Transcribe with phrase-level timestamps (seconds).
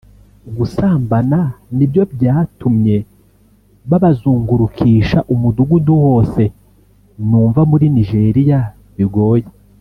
[0.57, 1.39] Gusambana
[1.75, 2.95] nivyo vyatumye
[3.89, 6.41] babazungurukisha umudugudu wose
[7.29, 8.59] numva muri Nigeria
[8.97, 9.47] bigoye